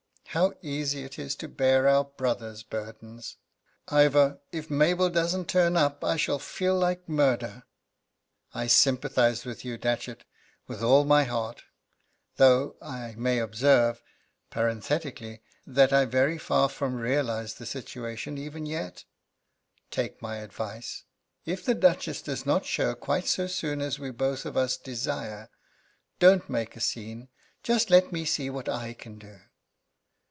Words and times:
How 0.33 0.53
easy 0.61 1.03
it 1.03 1.19
is 1.19 1.35
to 1.35 1.49
bear 1.49 1.89
our 1.89 2.05
brother's 2.05 2.63
burdens! 2.63 3.35
Ivor, 3.89 4.39
if 4.53 4.69
Mabel 4.69 5.09
doesn't 5.09 5.49
turn 5.49 5.75
up 5.75 6.05
I 6.05 6.15
shall 6.15 6.39
feel 6.39 6.77
like 6.77 7.09
murder." 7.09 7.63
"I 8.53 8.67
sympathise 8.67 9.43
with 9.43 9.65
you, 9.65 9.77
Datchet, 9.77 10.23
with 10.67 10.81
all 10.81 11.03
my 11.03 11.25
heart, 11.25 11.63
though, 12.37 12.77
I 12.81 13.13
may 13.17 13.39
observe, 13.39 14.01
parenthetically, 14.51 15.41
that 15.67 15.91
I 15.91 16.05
very 16.05 16.37
far 16.37 16.69
from 16.69 16.95
realise 16.95 17.51
the 17.55 17.65
situation 17.65 18.37
even 18.37 18.65
yet. 18.65 19.03
Take 19.89 20.21
my 20.21 20.37
advice. 20.37 21.03
If 21.43 21.65
the 21.65 21.75
Duchess 21.75 22.21
does 22.21 22.45
not 22.45 22.63
show 22.65 22.95
quite 22.95 23.25
so 23.27 23.47
soon 23.47 23.81
as 23.81 23.99
we 23.99 24.11
both 24.11 24.45
of 24.45 24.55
us 24.55 24.77
desire, 24.77 25.49
don't 26.19 26.49
make 26.49 26.77
a 26.77 26.79
scene; 26.79 27.27
just 27.63 27.89
let 27.89 28.13
me 28.13 28.23
see 28.23 28.49
what 28.49 28.69
I 28.69 28.93
can 28.93 29.19
do." 29.19 29.37